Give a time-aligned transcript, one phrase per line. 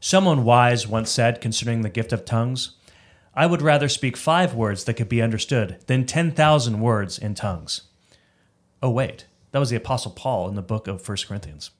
[0.00, 2.76] Someone wise once said concerning the gift of tongues,
[3.34, 7.82] I would rather speak five words that could be understood than 10,000 words in tongues.
[8.82, 11.70] Oh, wait, that was the Apostle Paul in the book of 1 Corinthians.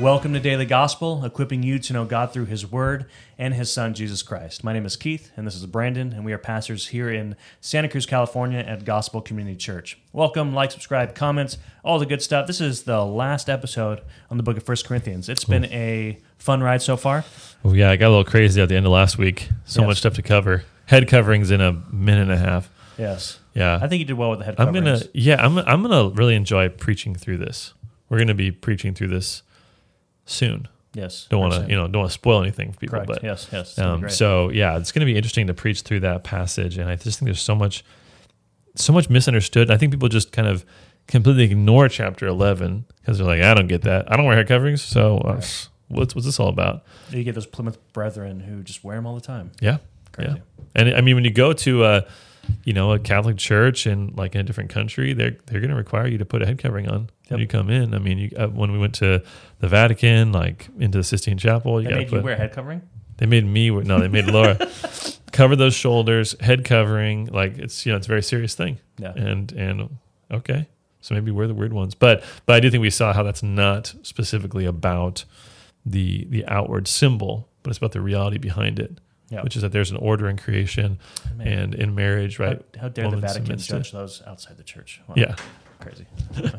[0.00, 3.06] Welcome to Daily Gospel, equipping you to know God through His Word
[3.38, 4.64] and His Son, Jesus Christ.
[4.64, 7.88] My name is Keith, and this is Brandon, and we are pastors here in Santa
[7.88, 9.96] Cruz, California at Gospel Community Church.
[10.12, 12.48] Welcome, like, subscribe, comments, all the good stuff.
[12.48, 14.00] This is the last episode
[14.32, 15.28] on the book of First Corinthians.
[15.28, 17.24] It's been a fun ride so far.
[17.64, 19.48] Oh, yeah, I got a little crazy at the end of last week.
[19.64, 19.86] So Yes.
[19.88, 20.64] much stuff to cover.
[20.86, 22.68] Head coverings in a minute and a half.
[22.98, 23.38] Yes.
[23.54, 23.78] Yeah.
[23.80, 26.34] I think you did well with the head I'm gonna yeah, I'm I'm gonna really
[26.34, 27.72] enjoy preaching through this.
[28.08, 29.42] We're gonna be preaching through this
[30.26, 30.68] soon.
[30.94, 31.26] Yes.
[31.28, 33.08] Don't want to you know don't want to spoil anything for people, Correct.
[33.08, 33.70] but yes, yes.
[33.70, 36.78] it's gonna be um, so yeah, it's gonna be interesting to preach through that passage,
[36.78, 37.84] and I just think there's so much
[38.76, 39.70] so much misunderstood.
[39.70, 40.64] I think people just kind of
[41.06, 44.10] completely ignore chapter 11 because they're like, I don't get that.
[44.10, 45.40] I don't wear head coverings, so uh,
[45.88, 46.84] what's what's this all about?
[47.10, 49.52] you get those Plymouth brethren who just wear them all the time.
[49.60, 49.78] Yeah.
[50.12, 50.30] Crazy.
[50.30, 50.64] Yeah.
[50.74, 52.06] And I mean, when you go to a,
[52.64, 55.76] you know, a Catholic church and like in a different country, they're they're going to
[55.76, 57.40] require you to put a head covering on Yep.
[57.40, 57.94] you come in.
[57.94, 59.22] I mean, you, uh, when we went to
[59.60, 62.22] the Vatican, like into the Sistine Chapel, you They got to you put.
[62.22, 62.82] wear head covering?
[63.16, 63.70] they made me.
[63.70, 64.58] wear- No, they made Laura
[65.32, 67.26] cover those shoulders, head covering.
[67.26, 68.78] Like it's you know it's a very serious thing.
[68.98, 69.12] Yeah.
[69.16, 69.96] And and
[70.30, 70.68] okay,
[71.00, 73.42] so maybe we're the weird ones, but but I do think we saw how that's
[73.42, 75.24] not specifically about
[75.86, 78.98] the the outward symbol, but it's about the reality behind it
[79.30, 79.42] Yeah.
[79.42, 80.98] which is that there's an order in creation
[81.36, 81.46] Man.
[81.48, 82.60] and in marriage, right?
[82.76, 85.00] How, how dare the Vatican judge those outside the church?
[85.08, 85.14] Wow.
[85.16, 85.34] Yeah.
[85.80, 86.06] Crazy.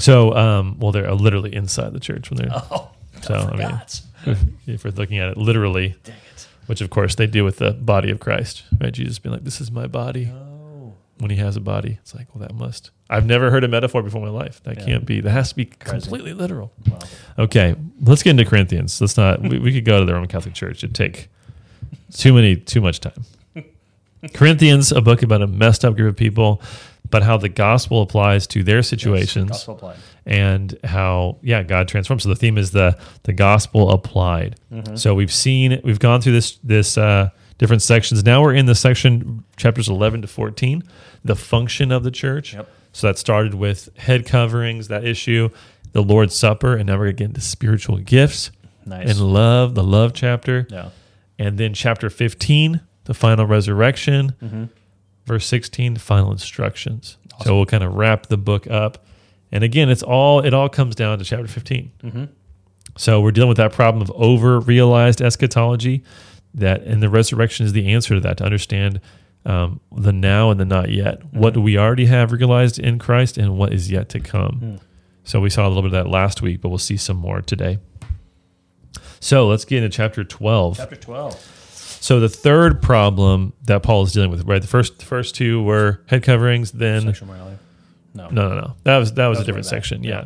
[0.00, 2.90] So, um, well, they're literally inside the church when they're, Oh,
[3.22, 4.00] So, I mean- forgot.
[4.66, 6.46] if we're looking at it literally, Dang it.
[6.66, 8.92] which of course they do with the body of Christ, right?
[8.92, 10.92] Jesus being like, "This is my body." Oh.
[11.18, 12.90] When he has a body, it's like, well, that must.
[13.10, 14.62] I've never heard a metaphor before in my life.
[14.64, 14.84] That Yeah.
[14.86, 15.20] can't be.
[15.20, 16.72] That has to be completely literal.
[16.88, 16.98] Wow.
[17.40, 18.98] Okay, let's get into Corinthians.
[19.02, 19.42] Let's not.
[19.42, 20.82] we, we could go to the Roman Catholic Church.
[20.84, 21.28] It'd take
[22.14, 23.24] too many, too much time.
[24.34, 26.60] Corinthians, a book about a messed up group of people,
[27.08, 32.22] but how the gospel applies to their situations Yes, and how yeah God transforms.
[32.22, 34.56] So the theme is the the gospel applied.
[34.72, 34.96] Mm-hmm.
[34.96, 38.24] So we've seen we've gone through this this uh, different sections.
[38.24, 40.82] Now we're in the section chapters eleven to fourteen,
[41.24, 42.54] the function of the church.
[42.54, 42.68] Yep.
[42.92, 45.50] So that started with head coverings, that issue,
[45.92, 48.50] the Lord's Supper, and now we're getting to get into spiritual gifts
[48.84, 49.10] Nice.
[49.10, 50.90] and love, the love chapter, yeah.
[51.38, 54.34] and then chapter fifteen, the final resurrection.
[54.42, 54.64] Mm-hmm.
[55.30, 57.16] Verse 16, the final instructions.
[57.44, 59.06] So we'll kind of wrap the book up.
[59.52, 61.92] And again, it's all it all comes down to chapter 15.
[62.02, 62.24] Mm-hmm.
[62.96, 66.02] So we're dealing with that problem of over realized eschatology,
[66.52, 69.00] that and the resurrection is the answer to that to understand
[69.44, 71.22] um, the now and the not yet.
[71.32, 74.60] What do we already have realized in Christ and what is yet to come?
[74.60, 74.80] Mm.
[75.22, 77.40] So we saw a little bit of that last week, but we'll see some more
[77.40, 77.78] today.
[79.20, 80.78] So let's get into chapter 12.
[80.78, 81.59] Chapter 12.
[82.00, 84.60] So the third problem that Paul is dealing with, right?
[84.62, 87.56] The first the first two were head coverings, then Sexual morality.
[88.14, 88.28] No.
[88.30, 88.74] no, no, no.
[88.84, 89.84] That was that was That a different was way back.
[89.84, 90.04] section.
[90.04, 90.10] Yeah.
[90.10, 90.24] Yeah.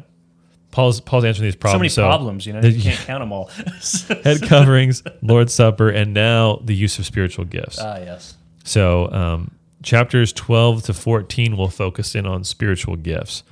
[0.70, 1.92] Paul's Paul's answering these problems.
[1.94, 2.44] So many problems.
[2.44, 3.46] problems, you know, you can't count them all.
[4.24, 7.78] head coverings, Lord's Supper, and now the use of spiritual gifts.
[7.80, 8.34] ah, yes.
[8.64, 9.50] So um,
[9.82, 13.42] chapters 12 to 14 will focus in on spiritual gifts.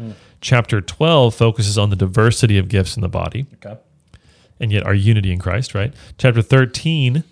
[0.40, 3.78] Chapter 12 focuses on the diversity of gifts in the body Okay.
[4.58, 5.92] and yet our unity in Christ, right?
[6.18, 7.22] Chapter 13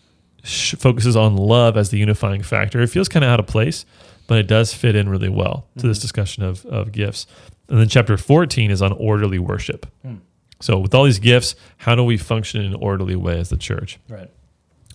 [0.43, 2.81] sh- focuses on love as the unifying factor.
[2.81, 3.85] It feels kind of out of place,
[4.27, 6.03] but it does fit in really well to this mm-hmm.
[6.03, 7.27] discussion of, of gifts.
[7.69, 9.87] And then chapter 14 is on orderly worship.
[10.03, 10.17] Hmm.
[10.61, 13.57] So, with all these gifts, how do we function in an orderly way as the
[13.57, 13.99] church?
[14.09, 14.31] Right.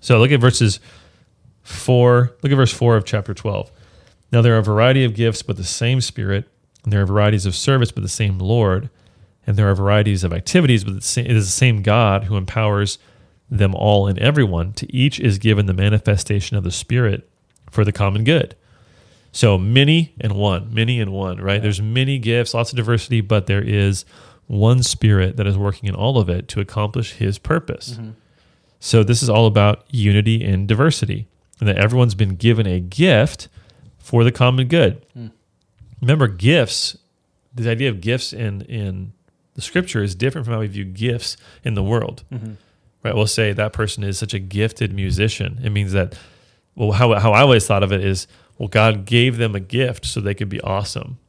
[0.05, 0.79] So look at verses
[1.63, 2.35] four.
[2.43, 3.71] Look at verse four of chapter twelve.
[4.31, 6.47] Now there are a variety of gifts, but the same Spirit,
[6.83, 8.91] and there are varieties of service, but the same Lord,
[9.47, 12.99] and there are varieties of activities, but it is the same God who empowers
[13.49, 14.73] them all and everyone.
[14.73, 17.29] To each is given the manifestation of the Spirit
[17.69, 18.55] for the common good.
[19.31, 21.61] So many and one, many and one, right?
[21.61, 24.05] There's many gifts, lots of diversity, but there is
[24.47, 27.93] one Spirit that is working in all of it to accomplish His purpose.
[27.93, 28.11] Mm-hmm.
[28.79, 31.27] So this is all about unity and diversity,
[31.59, 33.49] and that everyone's been given a gift
[33.97, 35.05] for the common good.
[35.17, 35.31] Mm.
[36.01, 36.97] Remember, gifts.
[37.53, 39.13] The idea of gifts in in
[39.55, 42.23] the Scripture is different from how we view gifts in the world.
[42.31, 42.53] Mm-hmm.
[43.05, 43.15] Right?
[43.15, 45.59] We'll say that person is such a gifted musician.
[45.63, 46.17] It means that.
[46.77, 50.05] Well, how how I always thought of it is, well, God gave them a gift
[50.05, 51.19] so they could be awesome,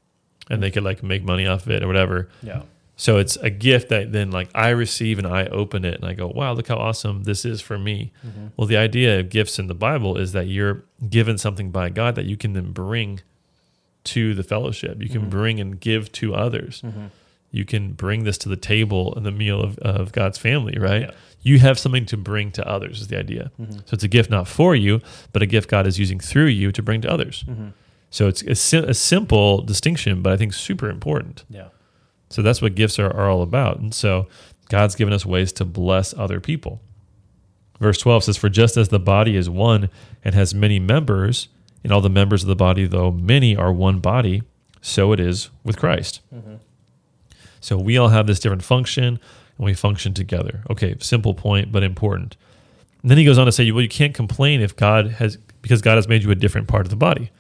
[0.50, 2.28] and they could like make money off of it or whatever.
[2.42, 2.62] Yeah.
[2.96, 6.14] So it's a gift that then like I receive and I open it and I
[6.14, 8.10] go, wow, look how awesome this is for me.
[8.26, 8.46] Mm-hmm.
[8.56, 12.14] Well, the idea of gifts in the Bible is that you're given something by God
[12.14, 13.20] that you can then bring
[14.04, 15.02] to the fellowship.
[15.02, 15.30] You can mm-hmm.
[15.30, 16.80] bring and give to others.
[16.80, 17.06] Mm-hmm.
[17.50, 21.02] You can bring this to the table and the meal of, of God's family, right?
[21.02, 21.10] Yeah.
[21.46, 23.52] You have something to bring to others, is the idea.
[23.60, 23.72] Mm-hmm.
[23.72, 25.00] So it's a gift not for you,
[25.32, 27.44] but a gift God is using through you to bring to others.
[27.46, 27.68] Mm-hmm.
[28.10, 31.44] So it's a, si- a simple distinction, but I think super important.
[31.48, 31.68] Yeah.
[32.30, 33.78] So that's what gifts are, are all about.
[33.78, 34.26] And so
[34.68, 36.80] God's given us ways to bless other people.
[37.78, 39.88] Verse 12 says, For just as the body is one
[40.24, 41.48] and has many members,
[41.84, 44.42] and all the members of the body, though many, are one body,
[44.80, 46.20] so it is with Christ.
[46.34, 46.54] Mm-hmm.
[47.60, 49.20] So we all have this different function
[49.58, 50.62] and we function together.
[50.70, 52.36] Okay, simple point, but important.
[53.02, 55.82] And then he goes on to say, well, you can't complain if God has, because
[55.82, 57.30] God has made you a different part of the body.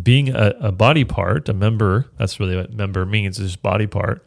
[0.00, 4.24] Being a, a body part, a member, that's really what member means, is body part.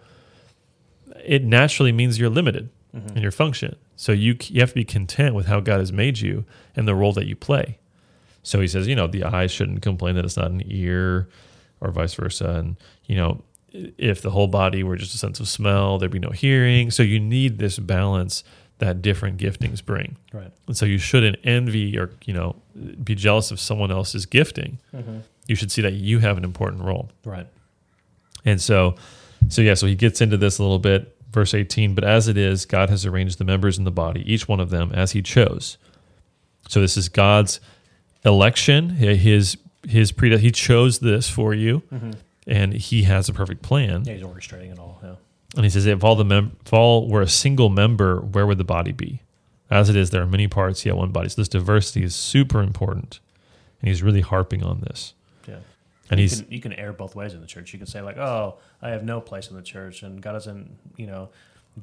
[1.24, 3.18] It naturally means you're limited mm-hmm.
[3.18, 3.76] in your function.
[3.96, 6.46] So you, you have to be content with how God has made you
[6.76, 7.80] and the role that you play.
[8.44, 11.30] So he says, you know, the eye shouldn't complain that it's not an ear
[11.82, 12.48] or vice versa.
[12.48, 12.76] And,
[13.06, 13.42] you know,
[13.98, 16.92] if the whole body were just a sense of smell, there'd be no hearing.
[16.92, 18.44] So you need this balance
[18.80, 20.18] that different giftings bring.
[20.34, 20.52] Right.
[20.68, 22.56] And so you shouldn't envy or, you know,
[23.04, 24.80] be jealous of someone else's gifting.
[24.94, 25.20] Mm-hmm.
[25.48, 27.10] You should see that you have an important role.
[27.24, 27.48] Right.
[28.44, 28.96] And so,
[29.50, 31.96] so yeah, so he gets into this a little bit, verse 18.
[31.96, 34.70] But as it is, God has arranged the members in the body, each one of
[34.70, 35.78] them as he chose.
[36.68, 37.60] So this is God's
[38.26, 38.90] election.
[38.90, 39.58] His
[39.88, 42.12] his pre he chose this for you, mm-hmm.
[42.48, 44.04] And he has a perfect plan.
[44.06, 45.00] Yeah, he's orchestrating it all.
[45.04, 45.16] Yeah.
[45.56, 48.58] And he says, if all the mem- if all were a single member, where would
[48.58, 49.22] the body be?
[49.70, 51.30] As it is, there are many parts, yet one body.
[51.30, 53.20] So this diversity is super important,
[53.82, 55.14] and he's really harping on this.
[55.48, 55.60] Yeah.
[56.12, 57.74] And you he's can, you can err both ways in the church.
[57.74, 60.78] You can say like, "Oh, I have no place in the church, and God doesn't,
[60.98, 61.30] you know,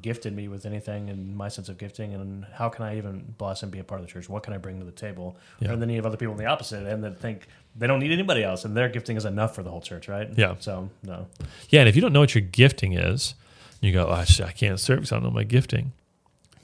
[0.01, 3.63] gifted me with anything and my sense of gifting, and how can I even bless
[3.63, 4.29] and be a part of the church?
[4.29, 5.73] What can I bring to the table?" Yeah.
[5.73, 7.47] And then you have other people on the opposite end that think
[7.77, 10.29] they don't need anybody else, and their gifting is enough for the whole church, right?
[10.37, 10.55] Yeah.
[10.61, 11.27] So no.
[11.69, 13.35] Yeah, and if you don't know what your gifting is,
[13.83, 14.13] you go, oh,
[14.45, 15.93] I can't serve because I don't know my gifting.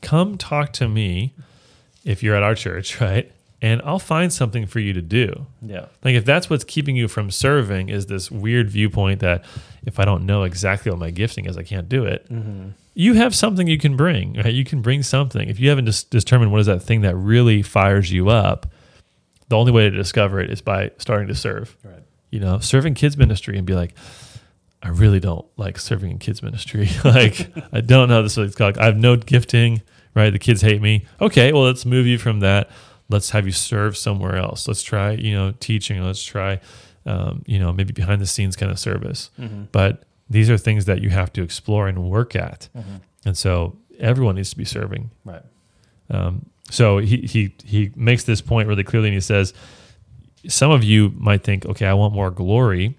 [0.00, 1.34] Come talk to me
[2.04, 3.30] if you're at our church, right?
[3.60, 5.46] And I'll find something for you to do.
[5.60, 5.86] Yeah.
[6.04, 9.44] Like if that's what's keeping you from serving is this weird viewpoint that
[9.84, 12.28] if I don't know exactly what my gifting is, I can't do it.
[12.30, 12.68] Mm-hmm.
[12.98, 14.52] You have something you can bring, right?
[14.52, 15.48] You can bring something.
[15.48, 18.66] If you haven't dis- determined what is that thing that really fires you up,
[19.48, 22.02] the only way to discover it is by starting to serve Right.
[22.30, 23.94] you know, serving kids ministry and be like,
[24.82, 26.88] I really don't like serving in kids ministry.
[27.04, 28.78] like, I don't know this is what it's called.
[28.78, 29.80] I have no gifting,
[30.14, 30.30] right?
[30.30, 31.06] The kids hate me.
[31.20, 32.68] Okay, well, let's move you from that.
[33.08, 34.66] Let's have you serve somewhere else.
[34.68, 36.02] Let's try, you know, teaching.
[36.04, 36.60] Let's try,
[37.06, 39.30] um, you know, maybe behind the scenes kind of service.
[39.72, 42.68] But these are things that you have to explore and work at.
[43.24, 45.10] And so everyone needs to be serving.
[45.24, 45.42] Right.
[46.10, 49.54] Um, so he, he he makes this point really clearly, and he says,
[50.46, 52.96] some of you might think, okay, I want more glory.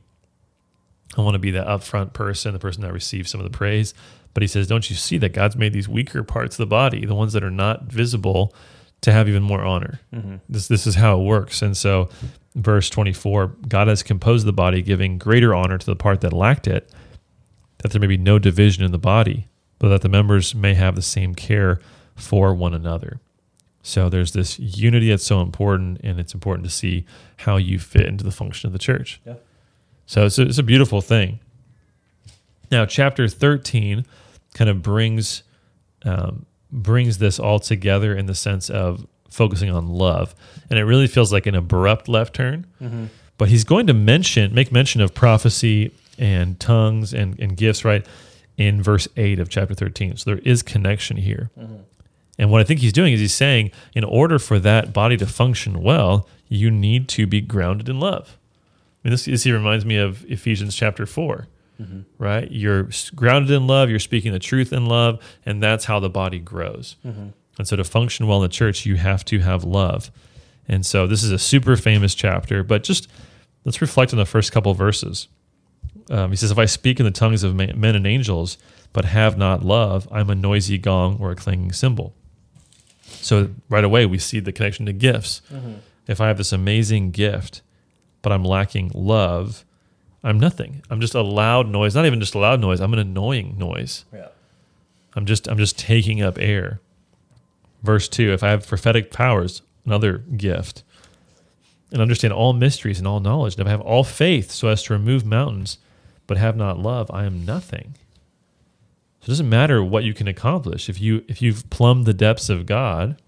[1.18, 3.94] I want to be the upfront person, the person that receives some of the praise.
[4.34, 7.06] But he says, don't you see that God's made these weaker parts of the body,
[7.06, 8.54] the ones that are not visible,
[9.02, 10.02] to have even more honor.
[10.50, 11.62] This this is how it works.
[11.62, 12.10] And so,
[12.56, 16.34] verse twenty four, God has composed the body, giving greater honor to the part that
[16.34, 16.92] lacked it,
[17.80, 19.48] that there may be no division in the body,
[19.80, 21.80] but that the members may have the same care
[22.16, 23.20] for one another.
[23.82, 27.06] So there's this unity that's so important, and it's important to see
[27.38, 29.22] how you fit into the function of the church.
[29.26, 29.36] Yeah.
[30.06, 31.40] So it's a, it's a beautiful thing.
[32.72, 34.06] Now, chapter 13
[34.54, 35.44] kind of brings
[36.04, 40.36] um, brings this all together in the sense of focusing on love,
[40.70, 42.68] and it really feels like an abrupt left turn.
[43.38, 48.06] But he's going to mention, make mention of prophecy and tongues and, and gifts, right,
[48.58, 50.18] in verse 8 of chapter 13.
[50.18, 51.50] So there is connection here.
[51.58, 51.78] Mm-hmm.
[52.38, 55.26] And what I think he's doing is he's saying, in order for that body to
[55.26, 58.38] function well, you need to be grounded in love.
[59.04, 61.48] I mean, this, this here reminds me of Ephesians chapter 4,
[61.82, 62.02] mm-hmm.
[62.18, 62.50] right?
[62.52, 66.40] You're grounded in love, you're speaking the truth in love, and that's how the body
[66.40, 66.96] grows.
[67.06, 67.30] Mm-hmm.
[67.58, 70.12] And so to function well in the church, you have to have love.
[70.68, 73.10] And so this is a super famous chapter, but just
[73.66, 75.28] let's reflect on the first couple verses.
[76.10, 78.58] Um, he says, If I speak in the tongues of men and angels,
[78.94, 82.14] but have not love, I'm a noisy gong or a clanging cymbal.
[83.04, 85.42] So right away, we see the connection to gifts.
[86.08, 87.62] If I have this amazing gift,
[88.22, 89.66] but I'm lacking love,
[90.24, 90.82] I'm nothing.
[90.90, 91.96] I'm just a loud noise.
[91.96, 92.82] Not even just a loud noise.
[92.82, 94.06] I'm an annoying noise.
[94.14, 94.30] Yeah.
[95.16, 96.82] I'm just I'm just taking up air.
[97.84, 100.84] Verse two: If I have prophetic powers, another gift,
[101.92, 104.84] and understand all mysteries and all knowledge, and if I have all faith so as
[104.84, 105.78] to remove mountains,
[106.30, 107.96] but have not love, I am nothing.
[109.20, 112.50] So it doesn't matter what you can accomplish if you if you've plumbed the depths
[112.50, 113.20] of God,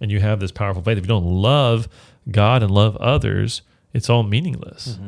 [0.00, 0.98] and you have this powerful faith.
[0.98, 1.88] If you don't love
[2.30, 3.62] God and love others,
[3.94, 4.98] it's all meaningless.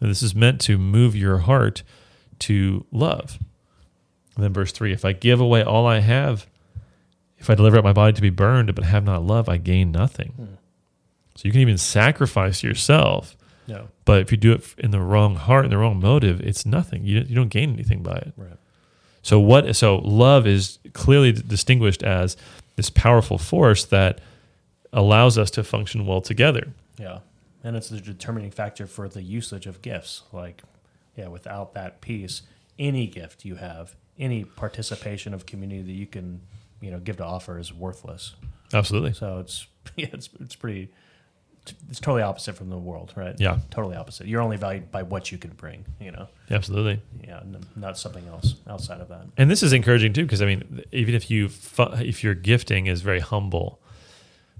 [0.00, 1.84] And this is meant to move your heart
[2.40, 3.38] to love.
[4.34, 6.48] And then verse three: If I give away all I have,
[7.38, 9.92] if I deliver up my body to be burned, but have not love, I gain
[9.92, 10.32] nothing.
[10.32, 10.44] Hmm.
[11.36, 13.36] So you can even sacrifice yourself,
[13.68, 13.88] No.
[14.04, 17.04] but if you do it in the wrong heart and the wrong motive, it's nothing.
[17.04, 18.32] You you don't gain anything by it.
[18.36, 18.56] Right.
[19.22, 19.74] So what?
[19.76, 22.36] So love is clearly distinguished as
[22.76, 24.20] this powerful force that
[24.92, 26.68] allows us to function well together.
[26.98, 27.20] Yeah.
[27.64, 30.22] And it's the determining factor for the usage of gifts.
[30.32, 30.62] Like,
[31.16, 32.42] yeah, without that piece,
[32.78, 36.40] any gift you have, any participation of community that you can,
[36.80, 38.34] you know, give to offer is worthless.
[38.74, 39.12] Absolutely.
[39.12, 39.66] So it's
[39.96, 40.90] yeah, it's it's pretty
[41.88, 43.34] it's totally opposite from the world, right?
[43.38, 43.58] Yeah.
[43.70, 44.26] Totally opposite.
[44.26, 46.28] You're only valued by what you can bring, you know.
[46.50, 47.00] Absolutely.
[47.22, 49.26] Yeah, n- not something else outside of that.
[49.36, 52.86] And this is encouraging too, because I mean, even if you fu- if your gifting
[52.86, 53.78] is very humble,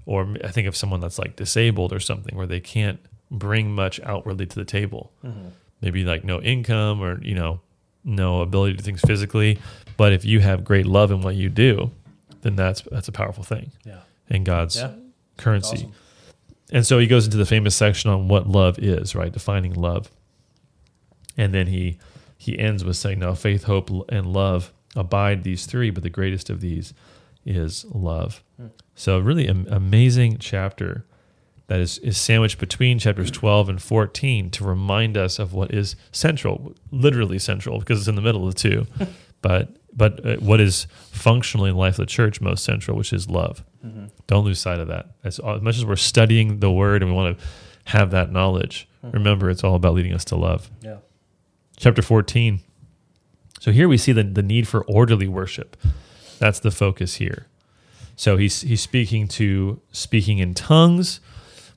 [0.05, 2.99] or I think of someone that's like disabled or something where they can't
[3.31, 5.49] bring much outwardly to the table, mm-hmm.
[5.81, 7.59] maybe like no income or you know
[8.05, 9.59] no ability to do things physically,
[9.97, 11.91] but if you have great love in what you do,
[12.41, 13.99] then that's that's a powerful thing Yeah.
[14.29, 14.91] in God's Yeah.
[15.37, 15.77] currency.
[15.77, 15.93] Awesome.
[16.71, 19.31] And so he goes into the famous section on what love is, right?
[19.31, 20.11] Defining love.
[21.37, 21.97] And then he
[22.37, 26.49] he ends with saying, "Now faith, hope, and love abide these three, but the greatest
[26.49, 26.93] of these
[27.45, 28.67] is love." Hmm.
[28.95, 31.05] So really am- amazing chapter
[31.67, 35.95] that is is sandwiched between chapters 12 and 14 to remind us of what is
[36.11, 38.87] central, literally central because it's in the middle of the two.
[39.41, 43.13] but but uh, what is functionally in the life of the church most central, which
[43.13, 43.63] is love.
[44.27, 45.07] Don't lose sight of that.
[45.25, 47.45] As, as much as we're studying the word and we want to
[47.85, 50.71] have that knowledge, remember it's all about leading us to love.
[50.81, 50.97] Yeah.
[51.75, 52.61] Chapter 14.
[53.59, 55.75] So here we see the, the need for orderly worship.
[56.39, 57.47] That's the focus here.
[58.15, 61.19] So he's he's speaking to speaking in tongues,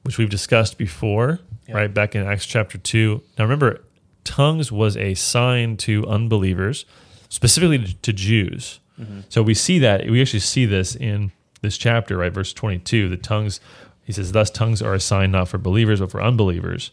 [0.03, 1.77] which we've discussed before, Yeah.
[1.77, 1.93] right?
[1.93, 3.21] Back in Acts chapter 2.
[3.39, 3.83] Now remember,
[4.23, 6.85] tongues was a sign to unbelievers,
[7.29, 8.81] specifically to, to Jews.
[9.01, 9.21] Mm-hmm.
[9.29, 12.33] So we see that we actually see this in this chapter, right?
[12.33, 13.09] Verse 22.
[13.09, 13.61] The tongues,
[14.05, 16.91] he says, thus tongues are a sign not for believers, but for unbelievers.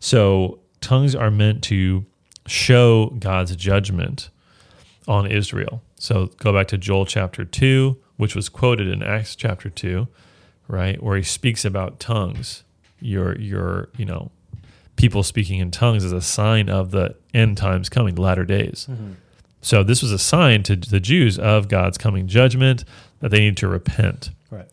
[0.00, 2.04] So tongues are meant to
[2.46, 4.30] show God's judgment
[5.08, 5.82] on Israel.
[5.96, 10.06] So go back to Joel chapter 2, which was quoted in Acts chapter 2,
[10.68, 11.02] right?
[11.02, 12.64] Where he speaks about tongues.
[13.00, 14.30] Your your, you know,
[14.96, 18.86] people speaking in tongues is a sign of the end times coming, the latter days.
[18.90, 19.12] Mm-hmm.
[19.66, 22.84] So this was a sign to the Jews of God's coming judgment
[23.18, 24.30] that they need to repent.
[24.48, 24.68] Right.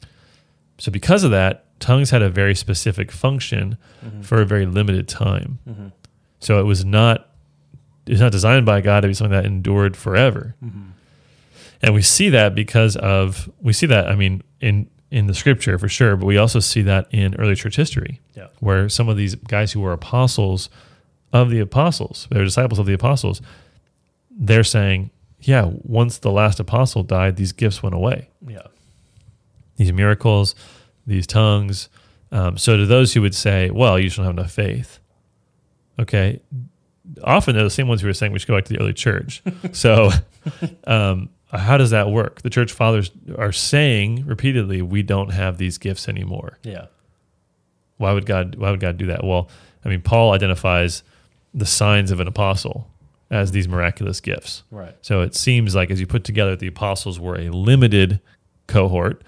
[0.78, 4.22] So because of that, tongues had a very specific function mm-hmm.
[4.22, 5.58] for a very limited time.
[5.68, 5.88] Mm-hmm.
[6.42, 7.28] So it was not
[8.06, 10.54] it's not designed by God to be something that endured forever.
[10.64, 10.90] Mm-hmm.
[11.82, 15.80] And we see that because of we see that I mean in in the scripture
[15.80, 18.50] for sure, but we also see that in early church history Yeah.
[18.60, 20.70] where some of these guys who were apostles
[21.32, 23.42] of the apostles, they're disciples of the apostles,
[24.38, 25.10] they're saying,
[25.42, 28.68] yeah, once the last apostle died, these gifts went away Yeah.
[29.78, 30.56] these miracles,
[31.06, 31.90] these tongues.
[32.32, 35.00] Um, so to those who would say, well, you just don't have enough faith.
[36.00, 36.40] Okay.
[37.24, 38.94] Often they're the same ones who are saying we should go back to the early
[38.94, 39.44] church.
[39.74, 40.10] so
[40.88, 42.42] um, how does that work?
[42.42, 46.58] The church fathers are saying repeatedly, we don't have these gifts anymore.
[46.64, 46.86] Yeah.
[47.98, 49.24] Why would God why would God do that?
[49.24, 49.50] Well,
[49.86, 51.04] I mean, Paul identifies
[51.54, 52.90] the signs of an apostle
[53.34, 54.64] as these miraculous gifts.
[54.72, 54.96] Right.
[55.02, 58.20] So it seems like as you put together, the apostles were a limited
[58.68, 59.24] cohort.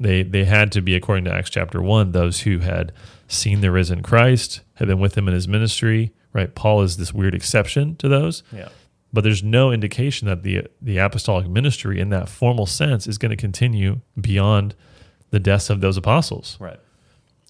[0.00, 2.92] They they had to be, according to Acts chapter one, those who had
[3.28, 6.12] seen the risen Christ, had been with him in his ministry.
[6.32, 8.68] Right, Paul is this weird exception to those, Yeah.
[9.10, 13.30] but there's no indication that the the apostolic ministry, in that formal sense, is going
[13.30, 14.74] to continue beyond
[15.30, 16.78] the deaths of those apostles Right.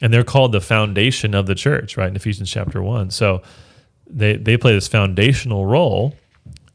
[0.01, 2.09] and they're called the foundation of the church, right?
[2.09, 3.11] In Ephesians chapter one.
[3.11, 3.43] So
[4.09, 6.15] they they play this foundational role,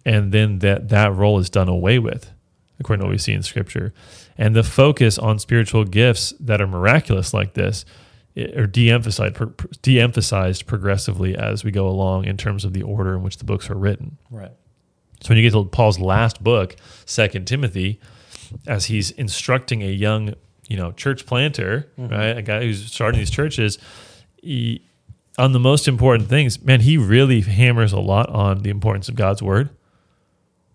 [0.06, 2.32] and then that that role is done away with,
[2.80, 3.94] according to what we see in Scripture.
[4.38, 7.86] And the focus on spiritual gifts that are miraculous like this
[8.36, 13.24] eh, are de-emphasized de-emphasized progressively as we go along in terms of the order in
[13.24, 14.18] which the books are written.
[14.30, 14.52] Right.
[15.22, 18.00] So when you get to Paul's last book, Second Timothy,
[18.68, 20.34] as he's instructing a young,
[20.68, 22.12] you know, church planter, mm-hmm.
[22.12, 23.78] right, a guy who's starting these churches,
[24.42, 24.84] he,
[25.38, 29.16] on the most important things, man, he really hammers a lot on the importance of
[29.16, 29.70] God's word.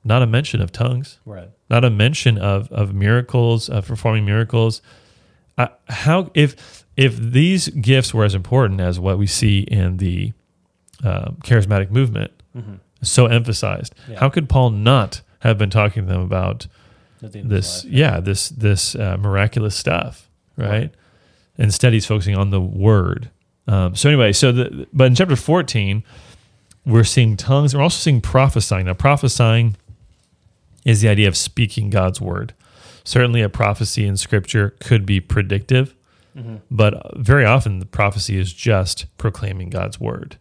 [0.05, 1.51] Not a mention of tongues, Right.
[1.69, 4.81] not a mention of of miracles, of performing miracles.
[5.59, 10.33] Uh, how if if these gifts were as important as what we see in the
[11.05, 12.31] um, charismatic movement,
[13.03, 14.19] so emphasized, Yeah.
[14.21, 16.67] how could Paul not have been talking to them about
[17.21, 17.85] the end of his this?
[17.87, 20.69] Yeah, this this uh, miraculous stuff, right?
[20.71, 20.95] Right.
[21.59, 23.31] Instead, he's focusing on the word.
[23.69, 26.03] Um, so anyway, so the but in chapter fourteen,
[26.85, 27.75] we're seeing tongues.
[27.75, 28.87] We're also seeing prophesying.
[28.87, 29.77] Now, prophesying
[30.85, 32.55] is the idea of speaking God's word.
[33.05, 35.95] Certainly, a prophecy in Scripture could be predictive,
[36.71, 40.37] but very often the prophecy is just proclaiming God's word.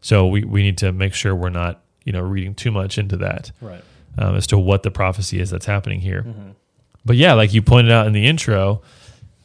[0.00, 3.16] So we, we need to make sure we're not you know reading too much into
[3.18, 3.82] that Right.
[4.18, 6.24] um, as to what the prophecy is that's happening here.
[7.04, 8.82] But yeah, like you pointed out in the intro,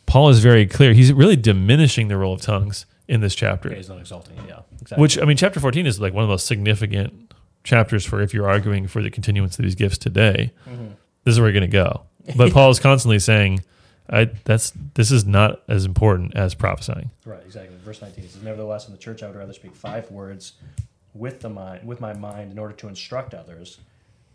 [0.06, 0.94] Paul is very clear.
[0.94, 3.70] He's really diminishing the role of tongues in this chapter.
[3.70, 4.46] Okay, he's not exalting it.
[4.48, 4.60] Yeah.
[4.82, 5.02] Exactly.
[5.02, 7.34] Which I mean, chapter fourteen is like one of the most significant
[7.64, 10.54] chapters for if you're arguing for the continuance of these gifts today.
[10.68, 10.88] Mm-hmm.
[11.24, 12.04] This is where you're going to go.
[12.36, 13.64] But Paul is constantly saying,
[14.10, 17.78] "I that's this is not as important as prophesying." Right, exactly.
[17.84, 20.54] Verse 19 says, Nevertheless, in the church I would rather speak five words
[21.14, 23.80] with the mind with my mind in order to instruct others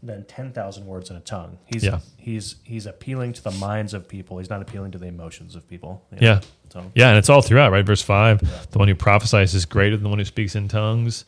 [0.03, 1.59] than ten thousand words in a tongue.
[1.67, 2.01] He's Yeah.
[2.17, 4.39] he's he's appealing to the minds of people.
[4.39, 6.05] He's not appealing to the emotions of people.
[6.13, 6.41] you Yeah.
[6.73, 7.85] So Yeah, and it's all throughout, right?
[7.85, 8.41] Verse five,
[8.71, 11.25] the one who prophesies is greater than the one who speaks in tongues.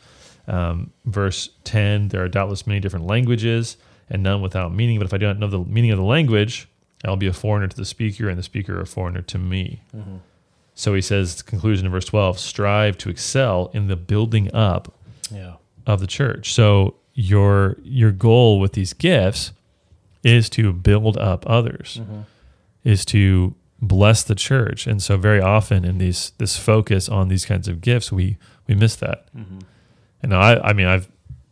[0.47, 3.77] Um, verse ten, there are doubtless many different languages,
[4.09, 4.99] and none without meaning.
[4.99, 6.69] But if I do not know the meaning of the language,
[7.05, 9.83] I'll be a foreigner to the speaker, and the speaker a foreigner to me.
[10.75, 14.93] So he says, conclusion in verse twelve: strive to excel in the building up
[15.31, 15.55] yeah.
[15.87, 16.53] of the church.
[16.53, 19.53] So your your goal with these gifts
[20.23, 22.01] is to build up others,
[22.85, 24.87] is to bless the church.
[24.87, 28.37] And so very often in these this focus on these kinds of gifts, we
[28.67, 29.27] we miss that.
[30.23, 31.09] And I I mean I've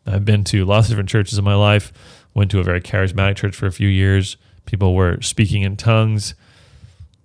[0.07, 1.93] I've been to lots of different churches in my life.
[2.35, 4.37] Went to a very charismatic church for a few years.
[4.67, 6.35] People were speaking in tongues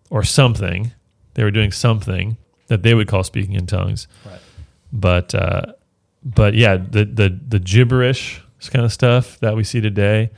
[0.09, 0.91] or something.
[1.35, 4.39] They were doing something that they would call speaking in tongues Right.
[4.91, 5.73] but uh,
[6.23, 10.31] but yeah, the the the gibberish kind of stuff that we see today,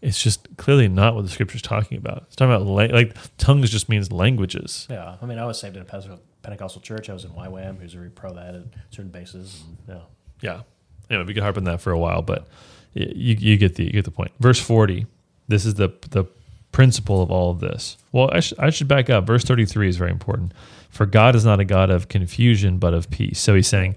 [0.00, 2.24] it's just clearly not what the scripture's talking about.
[2.26, 4.86] It's talking about la- like tongues just means languages.
[4.90, 5.16] Yeah.
[5.22, 7.08] I mean, I was saved in a Pentecostal church.
[7.08, 9.62] I was in YWAM, who's very pro that at certain bases.
[9.66, 10.02] And, yeah.
[10.40, 10.60] Yeah.
[11.08, 12.48] Anyway, we could harp on that for a while, but
[12.94, 14.32] you you get the you get the point.
[14.40, 15.06] Verse forty.
[15.48, 16.24] This is the the
[16.72, 17.98] principle of all of this.
[18.12, 19.26] Well, I, sh- I should back up.
[19.26, 20.52] Verse thirty three is very important.
[20.90, 23.38] For God is not a God of confusion, but of peace.
[23.38, 23.94] So he's saying,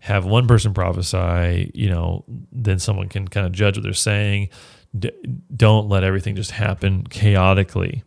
[0.00, 1.70] have one person prophesy.
[1.74, 4.48] You know, then someone can kind of judge what they're saying.
[4.98, 5.12] D-
[5.54, 8.02] don't let everything just happen chaotically.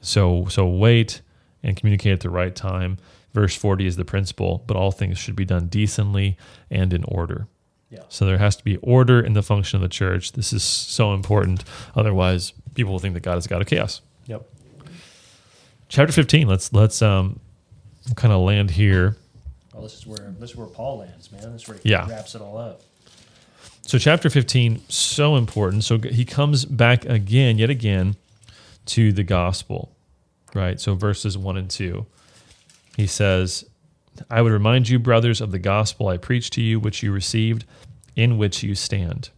[0.00, 1.22] So so wait
[1.62, 2.98] and communicate at the right time.
[3.32, 6.36] Verse 40 is the principle, but all things should be done decently
[6.70, 7.48] and in order.
[7.90, 8.02] Yeah.
[8.08, 10.32] So there has to be order in the function of the church.
[10.32, 11.64] This is so important.
[11.96, 14.00] Otherwise, people will think that God is a God of chaos.
[14.26, 14.46] Yep.
[15.88, 16.46] Chapter 15.
[16.48, 17.40] Let's let's um
[18.16, 19.16] kind of land here.
[19.74, 21.52] Well, this is where this is where Paul lands, man.
[21.52, 22.08] This is where he Yeah.
[22.08, 22.80] wraps it all up.
[23.82, 25.84] So chapter 15 so important.
[25.84, 28.14] So he comes back again, yet again
[28.86, 29.90] to the gospel.
[30.54, 30.80] Right?
[30.80, 32.06] So verses 1 and 2.
[32.96, 33.64] He says,
[34.30, 37.64] I would remind you, brothers, of the gospel I preached to you, which you received,
[38.14, 39.30] in which you stand,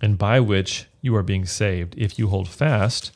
[0.00, 3.10] and by which you are being saved, if you hold fast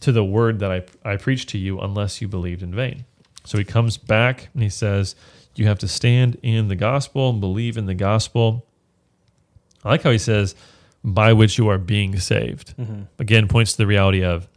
[0.00, 0.72] to the word that
[1.04, 3.04] I, I preached to you, unless you believed in vain.
[3.48, 5.16] So he comes back and he says,
[5.54, 8.66] You have to stand in the gospel and believe in the gospel.
[9.82, 10.54] I like how he says,
[11.02, 12.76] by which you are being saved.
[12.76, 13.04] Mm-hmm.
[13.18, 14.48] Again, points to the reality of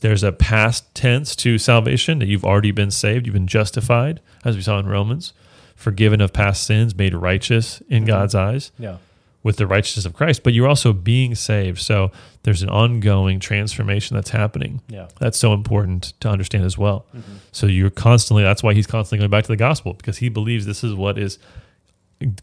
[0.00, 4.56] there's a past tense to salvation that you've already been saved, you've been justified, as
[4.56, 5.34] we saw in Romans,
[5.76, 8.06] forgiven of past sins, made righteous in mm-hmm.
[8.06, 8.96] God's eyes Yeah.
[9.42, 11.78] With the righteousness of Christ, but you're also being saved.
[11.80, 12.10] So
[12.42, 14.80] there's an ongoing transformation that's happening.
[14.88, 15.08] Yeah.
[15.20, 17.06] That's so important to understand as well.
[17.52, 20.66] So you're constantly, that's why he's constantly going back to the gospel because he believes
[20.66, 21.38] this is what is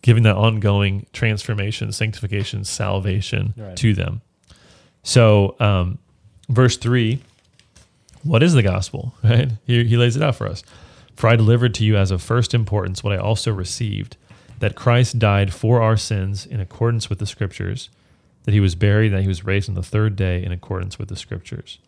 [0.02, 3.76] giving that ongoing transformation, sanctification, salvation Right.
[3.78, 4.22] to them.
[5.04, 6.00] So, um,
[6.50, 7.20] verse three,
[8.24, 9.14] what is the gospel?
[9.24, 9.52] Right?
[9.68, 10.64] He, he lays it out for us.
[11.16, 14.16] For I delivered to you as of first importance what I also received
[14.60, 17.90] that Christ died for our sins in accordance with the scriptures,
[18.44, 21.10] that he was buried, that he was raised on the third day in accordance with
[21.10, 21.80] the scriptures.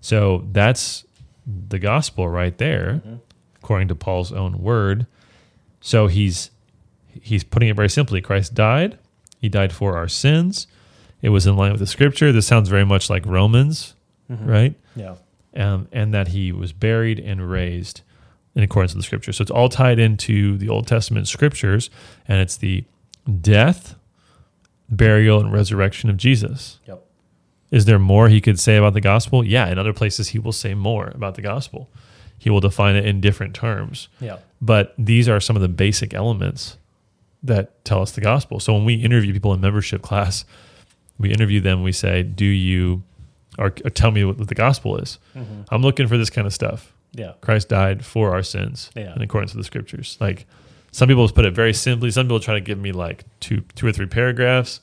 [0.00, 1.04] So that's
[1.46, 3.02] the gospel right there,
[3.62, 5.06] according to Paul's own word.
[5.80, 6.50] So he's
[7.20, 8.20] he's putting it very simply.
[8.20, 8.98] Christ died.
[9.40, 10.66] He died for our sins.
[11.22, 12.30] It was in line with the scripture.
[12.32, 13.94] This sounds very much like Romans,
[14.28, 14.74] right?
[14.94, 15.14] Yeah.
[15.56, 18.02] um, and that he was buried and raised
[18.56, 19.32] in accordance with the scripture.
[19.32, 21.90] So it's all tied into the Old Testament scriptures,
[22.26, 22.84] and it's the
[23.40, 23.94] death,
[24.88, 26.80] burial, and resurrection of Jesus.
[26.86, 27.04] Yep.
[27.70, 29.44] Is there more he could say about the gospel?
[29.44, 31.90] Yeah, in other places he will say more about the gospel.
[32.38, 34.08] He will define it in different terms.
[34.20, 34.38] Yeah.
[34.60, 36.78] But these are some of the basic elements
[37.42, 38.58] that tell us the gospel.
[38.58, 40.46] So when we interview people in membership class,
[41.18, 43.02] we interview them, we say, Do you,
[43.58, 45.18] or, or tell me what the gospel is?
[45.34, 45.62] Mm-hmm.
[45.70, 46.94] I'm looking for this kind of stuff.
[47.12, 47.32] Yeah.
[47.40, 49.14] Christ died for our sins Yeah.
[49.14, 50.16] in accordance with the scriptures.
[50.20, 50.46] Like
[50.92, 52.10] Some people put it very simply.
[52.10, 54.80] Some people try to give me like two, two or three paragraphs.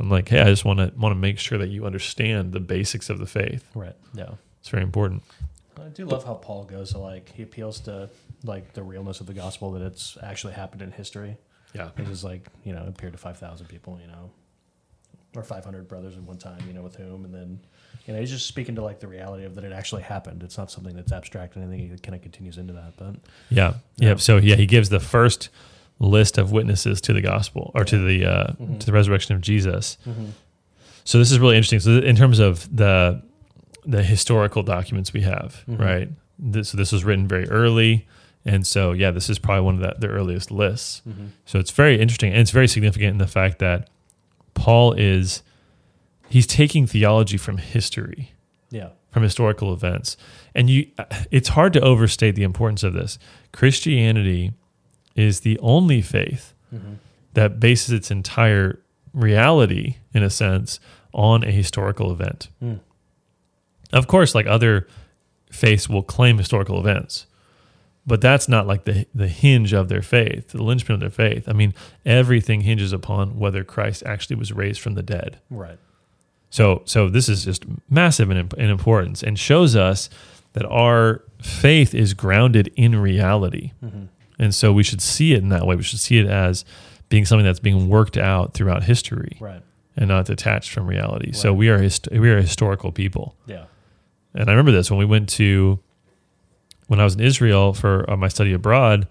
[0.00, 2.58] I'm like, hey, I just want to want to make sure that you understand the
[2.60, 3.64] basics of the faith.
[3.74, 3.94] Right.
[4.14, 4.30] Yeah.
[4.60, 5.22] It's very important.
[5.80, 8.08] I do love how Paul goes to like he appeals to
[8.44, 11.36] like the realness of the gospel that it's actually happened in history.
[11.74, 11.90] Yeah.
[11.96, 14.30] It is like you know appeared to five thousand people, you know,
[15.36, 17.60] or five hundred brothers at one time, you know, with whom, and then
[18.06, 20.42] you know he's just speaking to like the reality of that it actually happened.
[20.42, 22.94] It's not something that's abstract, and I think he kind of continues into that.
[22.96, 23.16] But
[23.50, 23.74] Yeah.
[23.96, 24.08] Yeah.
[24.10, 24.20] Yep.
[24.20, 25.48] So yeah, he gives the first
[25.98, 28.80] list of witnesses to the gospel or to the uh, Mhm.
[28.80, 29.98] to the resurrection of Jesus.
[31.04, 31.80] So this is really interesting.
[31.80, 33.22] So in terms of the
[33.84, 35.78] the historical documents we have, Mhm.
[35.80, 36.08] right?
[36.38, 38.06] This, so this was written very early,
[38.44, 41.02] and so yeah, this is probably one of the, the earliest lists.
[41.08, 41.26] mm-hmm.
[41.46, 43.88] So it's very interesting, and it's very significant in the fact that
[44.54, 45.42] Paul is
[46.32, 48.32] he's taking theology from history
[48.70, 50.16] yeah, from historical events.
[50.54, 50.90] And you
[51.30, 53.18] it's hard to overstate the importance of this.
[53.52, 54.52] Christianity
[55.14, 56.94] is the only faith mm-hmm.
[57.34, 58.80] that bases its entire
[59.12, 60.80] reality in a sense
[61.12, 62.48] on a historical event.
[62.64, 62.80] Mm.
[63.92, 64.88] Of course, like other
[65.50, 67.26] faiths will claim historical events.
[68.06, 71.46] But that's not like the the hinge of their faith, the linchpin of their faith.
[71.46, 71.74] I mean,
[72.06, 75.40] everything hinges upon whether Christ actually was raised from the dead.
[75.50, 75.78] right,
[76.52, 80.10] So, so this is just massive in, in importance and shows us
[80.52, 83.72] that our faith is grounded in reality.
[83.82, 84.04] mm-hmm.
[84.38, 85.76] And so we should see it in that way.
[85.76, 86.64] We should see it as
[87.08, 89.62] being something that's being worked out throughout history right,
[89.96, 91.32] and not detached from reality.
[91.32, 93.34] So we are hist- we are historical people.
[93.46, 93.64] yeah,
[94.34, 95.78] And I remember this when we went to
[96.88, 99.06] when I was in Israel for uh, my study abroad,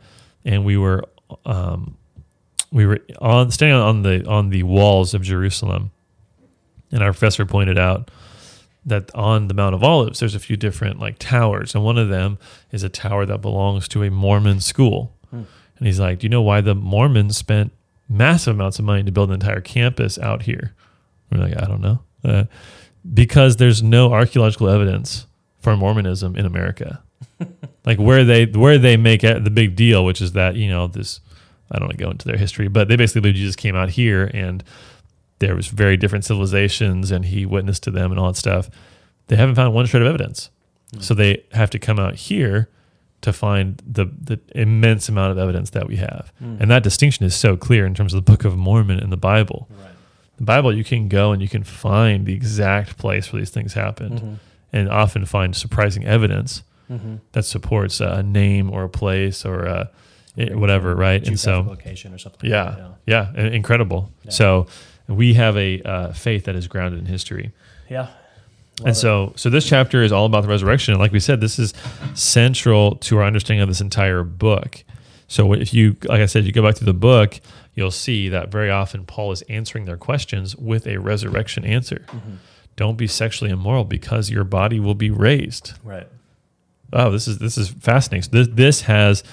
[0.45, 1.05] and we were
[1.45, 1.95] um,
[2.71, 5.91] we were on standing on the on the walls of Jerusalem,
[6.91, 8.11] and our professor pointed out
[8.85, 12.09] that on the Mount of Olives there's a few different like towers, and one of
[12.09, 12.37] them
[12.71, 15.43] is a tower that belongs to a Mormon school, Hmm.
[15.77, 17.71] and he's like, "Do you know why the Mormons spent
[18.09, 20.73] massive amounts of money to build an entire campus out here?"
[21.31, 22.43] We're like, "I don't know." Uh,
[23.13, 25.25] because there's no archaeological evidence
[25.59, 27.01] for Mormonism in America.
[27.85, 31.19] like where they where they make the big deal, which is that you know this.
[31.71, 33.89] I don't want to go into their history, but they basically believe Jesus came out
[33.91, 34.61] here and
[35.41, 38.69] there was very different civilizations and he witnessed to them and all that stuff.
[39.27, 40.49] They haven't found one shred of evidence,
[40.99, 42.69] so they have to come out here
[43.21, 46.31] to find the the immense amount of evidence that we have.
[46.43, 46.61] Mm.
[46.61, 49.17] And that distinction is so clear in terms of the Book of Mormon and the
[49.33, 49.67] Bible.
[49.69, 49.91] right,
[50.37, 53.73] The Bible, you can go and you can find the exact place where these things
[53.73, 54.33] happened mm-hmm.
[54.73, 57.15] and often find surprising evidence Mm-hmm.
[57.31, 59.89] that supports a name or a place or a,
[60.37, 61.25] eh, whatever, right?
[61.25, 62.49] And so, location or something.
[62.49, 64.11] yeah, like yeah, i- incredible.
[64.25, 64.31] Yeah.
[64.31, 64.67] So
[65.11, 67.51] we have a uh, faith that is grounded in history.
[67.89, 68.07] yeah.
[68.79, 68.99] Love and it.
[68.99, 70.93] so, so this chapter is all about the resurrection.
[70.93, 71.73] And like we said, this is
[72.15, 74.83] central to our understanding of this entire book.
[75.27, 77.39] So if you, like I said, you go back to the book,
[77.75, 82.05] you'll see that very often Paul is answering their questions with a resurrection answer.
[82.07, 82.37] Mhm.
[82.75, 85.73] Don't be sexually immoral because your body will be raised.
[85.83, 86.07] right,
[86.93, 88.23] Oh, this is this is fascinating.
[88.23, 89.23] So this this has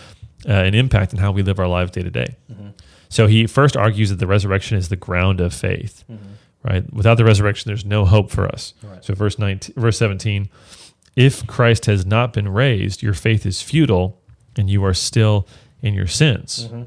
[0.49, 2.37] uh, an impact on how we live our lives day to day.
[3.09, 6.05] So he first argues that the resurrection is the ground of faith.
[6.11, 6.25] Mm-hmm.
[6.62, 6.92] Right?
[6.92, 8.75] Without the resurrection, there's no hope for us.
[8.83, 10.49] right, So verse 19, verse 17,
[11.16, 14.21] if Christ has not been raised, your faith is futile
[14.57, 15.47] and you are still
[15.83, 16.66] in your sins.
[16.66, 16.83] mm-hmm.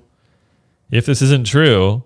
[0.91, 2.03] If this isn't true,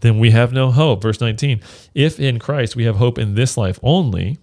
[0.00, 1.02] then we have no hope.
[1.02, 1.60] Verse 19,
[1.94, 4.38] if in Christ we have hope in this life only,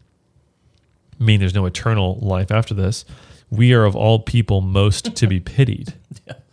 [1.20, 3.06] mean there's no eternal life after this,
[3.50, 5.94] we are of all people most to be pitied.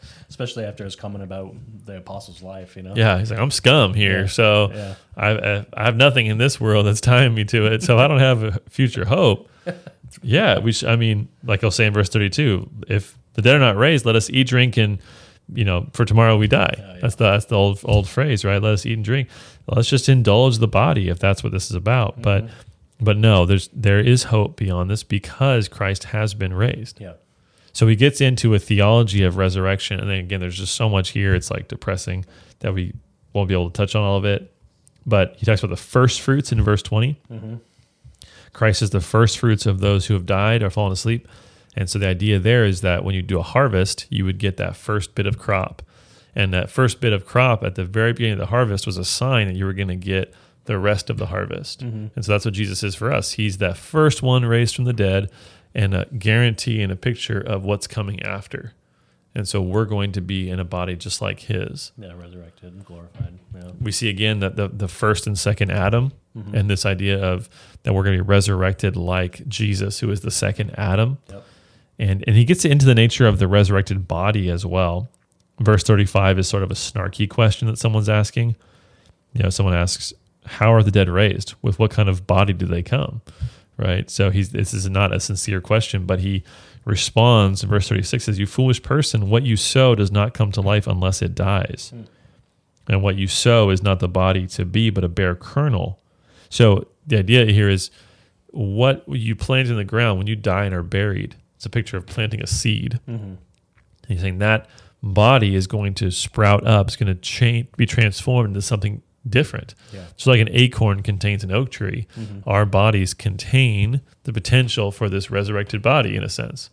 [0.42, 1.54] especially after his comment about
[1.86, 2.76] the apostle's life.
[2.76, 2.94] You know.
[2.96, 4.22] Yeah, he's like, I'm scum here.
[4.22, 4.26] Yeah.
[4.26, 4.94] So Yeah.
[5.16, 7.82] I, I have nothing in this world that's tying me to it.
[7.82, 9.48] So I don't have a future hope.
[10.22, 10.72] Yeah, we.
[10.72, 14.04] Sh- I mean, like I'll say in verse thirty-two, if the dead are not raised,
[14.04, 14.98] let us eat, drink, and
[15.54, 16.74] you know, for tomorrow we die.
[16.76, 16.98] Yeah, yeah.
[17.00, 18.60] That's the that's the old old phrase, right?
[18.62, 19.28] Let us eat and drink.
[19.66, 22.20] Let's just indulge the body if that's what this is about.
[22.20, 22.50] But Mhm.
[23.00, 27.00] but no, there's there is hope beyond this because Christ has been raised.
[27.00, 27.14] Yeah.
[27.72, 29.98] So he gets into a theology of resurrection.
[29.98, 31.34] And then again, there's just so much here.
[31.34, 32.24] It's like depressing
[32.60, 32.94] that we
[33.32, 34.52] won't be able to touch on all of it.
[35.06, 37.20] But he talks about the first fruits in verse 20.
[37.30, 37.54] Mm-hmm.
[38.52, 41.26] Christ is the first fruits of those who have died or fallen asleep.
[41.74, 44.58] And so the idea there is that when you do a harvest, you would get
[44.58, 45.82] that first bit of crop.
[46.34, 49.04] And that first bit of crop at the very beginning of the harvest was a
[49.04, 51.80] sign that you were going to get the rest of the harvest.
[51.80, 52.06] Mm-hmm.
[52.14, 53.32] And so that's what Jesus is for us.
[53.32, 55.30] He's that first one raised from the dead
[55.74, 58.72] and a guarantee and a picture of what's coming after.
[59.34, 61.92] And so we're going to be in a body just like his.
[61.96, 63.38] Yeah, resurrected and glorified.
[63.54, 63.70] Yeah.
[63.80, 66.54] We see again that the, the first and second Adam Mhm.
[66.54, 67.50] and this idea of
[67.82, 71.18] that we're going to be resurrected like Jesus, who is the second Adam.
[71.30, 71.44] Yep.
[71.98, 75.08] And and he gets into the nature of the resurrected body as well.
[75.60, 78.56] verse 35 is sort of a snarky question that someone's asking.
[79.34, 80.12] You know, someone asks,
[80.46, 81.54] How are the dead raised?
[81.62, 83.20] With what kind of body do they come?
[83.82, 84.08] Right.
[84.08, 86.44] So he's this is not a sincere question, but he
[86.84, 90.60] responds in verse 36 says, You foolish person, what you sow does not come to
[90.60, 91.92] life unless it dies.
[91.94, 92.02] Hmm.
[92.88, 96.00] And what you sow is not the body to be, but a bare kernel.
[96.48, 97.90] So the idea here is
[98.48, 101.36] what you plant in the ground when you die and are buried.
[101.56, 103.00] It's a picture of planting a seed.
[103.08, 103.34] Mm-hmm.
[104.08, 104.68] He's saying that
[105.02, 106.88] body is going to sprout up.
[106.88, 109.74] It's going to change, be transformed into something different.
[109.92, 110.04] Yeah.
[110.16, 112.06] So, like an acorn contains an oak tree,
[112.46, 116.70] our bodies contain the potential for this resurrected body, in a sense.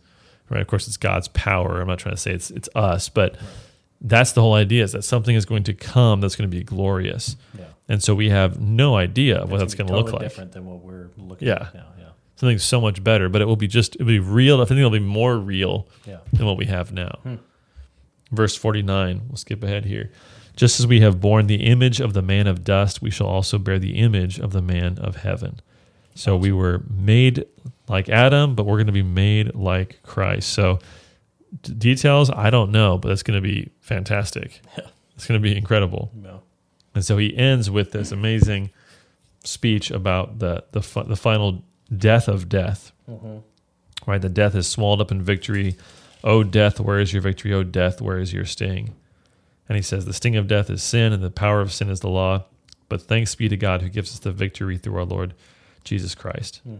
[0.48, 0.60] Right?
[0.60, 1.80] Of course, it's God's power.
[1.80, 3.36] I'm not trying to say it's it's us, but
[4.00, 6.64] that's the whole idea: is that something is going to come that's going to be
[6.64, 7.66] glorious, Yeah.
[7.88, 10.22] and so we have no idea what that's going to gonna look like.
[10.22, 11.54] Different than what we're looking Yeah.
[11.68, 11.86] at now.
[11.98, 12.04] Yeah.
[12.34, 14.60] Something so much better, but it will be just it will be real.
[14.60, 16.16] I think it'll be more real Yeah.
[16.32, 17.18] than what we have now.
[17.22, 17.34] Hmm.
[18.32, 20.10] Verse 49, we'll skip ahead here.
[20.60, 23.56] Just as we have borne the image of the man of dust, we shall also
[23.56, 25.58] bear the image of the man of heaven.
[26.14, 27.46] So we were made
[27.88, 30.50] like Adam, but we're going to be made like Christ.
[30.50, 30.78] So
[31.62, 34.60] d- details, I don't know, but it's going to be fantastic.
[35.16, 36.10] It's going to be incredible.
[36.14, 36.42] No.
[36.94, 38.70] And so he ends with this amazing
[39.44, 41.62] speech about the the, fi- the final
[41.94, 42.92] death of death.
[43.08, 43.38] Mm-hmm.
[44.06, 45.76] Right, the death is swallowed up in victory.
[46.22, 47.52] Oh death, where is your victory?
[47.54, 48.94] Oh death, where is your sting?
[49.70, 52.00] And he says, the sting of death is sin, and the power of sin is
[52.00, 52.46] the law.
[52.88, 55.32] But thanks be to God who gives us the victory through our Lord
[55.84, 56.60] Jesus Christ.
[56.64, 56.78] Hmm.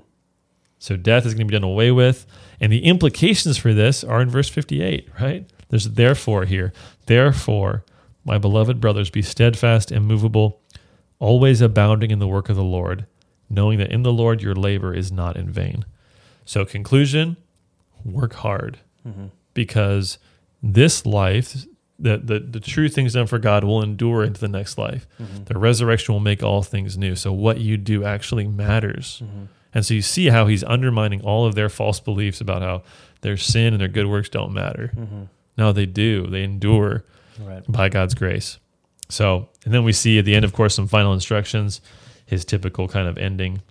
[0.81, 2.27] So death is going to be done away with.
[2.59, 5.49] And the implications for this are in verse 58, right?
[5.69, 6.73] There's therefore here.
[7.07, 7.85] Therefore,
[8.25, 10.61] my beloved brothers, be steadfast, immovable,
[11.21, 13.07] always abounding in the work of the Lord,
[13.49, 15.85] knowing that in the Lord your labor is not in vain.
[16.45, 17.37] So, conclusion
[18.05, 19.27] work hard mm-hmm.
[19.55, 20.19] because
[20.61, 21.67] this life,
[22.01, 25.07] the, the, the true things done for God will endure into the next life.
[25.21, 25.45] Mm-hmm.
[25.45, 27.15] The resurrection will make all things new.
[27.15, 29.21] So, what you do actually matters.
[29.25, 29.45] Mm-hmm.
[29.75, 32.83] And so, you see how he's undermining all of their false beliefs about how
[33.21, 34.93] their sin and their good works don't matter.
[34.97, 35.23] Mm-hmm.
[35.59, 36.27] No, they do.
[36.27, 37.05] They endure
[37.39, 37.63] Right.
[37.69, 38.59] by God's grace.
[39.09, 41.81] So, and then we see at the end, of course, some final instructions,
[42.27, 43.63] his typical kind of ending.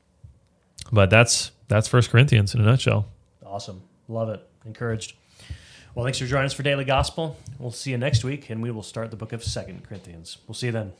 [0.91, 3.05] But that's that's First Corinthians in a nutshell.
[3.45, 3.81] Awesome.
[4.07, 4.41] Love it.
[4.65, 5.13] Encouraged.
[5.95, 7.35] Well, thanks for joining us for Daily Gospel.
[7.57, 10.37] We'll see you next week, and we will start the book of Second Corinthians.
[10.47, 10.93] We'll see you then.